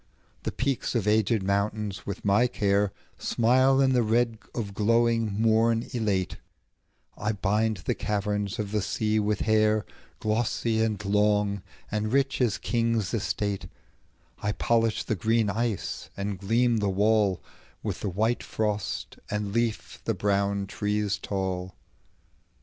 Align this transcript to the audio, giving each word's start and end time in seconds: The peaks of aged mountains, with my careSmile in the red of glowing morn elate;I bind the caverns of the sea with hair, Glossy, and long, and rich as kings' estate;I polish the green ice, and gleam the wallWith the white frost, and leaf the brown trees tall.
The 0.41 0.51
peaks 0.51 0.95
of 0.95 1.07
aged 1.07 1.43
mountains, 1.43 2.07
with 2.07 2.25
my 2.25 2.47
careSmile 2.47 3.83
in 3.83 3.93
the 3.93 4.01
red 4.01 4.39
of 4.55 4.73
glowing 4.73 5.39
morn 5.39 5.85
elate;I 5.93 7.33
bind 7.33 7.77
the 7.85 7.93
caverns 7.93 8.57
of 8.57 8.71
the 8.71 8.81
sea 8.81 9.19
with 9.19 9.41
hair, 9.41 9.85
Glossy, 10.19 10.81
and 10.81 11.05
long, 11.05 11.61
and 11.91 12.11
rich 12.11 12.41
as 12.41 12.57
kings' 12.57 13.13
estate;I 13.13 14.53
polish 14.53 15.03
the 15.03 15.13
green 15.13 15.51
ice, 15.51 16.09
and 16.17 16.39
gleam 16.39 16.77
the 16.77 16.87
wallWith 16.89 17.99
the 17.99 18.09
white 18.09 18.41
frost, 18.41 19.19
and 19.29 19.53
leaf 19.53 20.01
the 20.05 20.15
brown 20.15 20.65
trees 20.65 21.19
tall. 21.19 21.75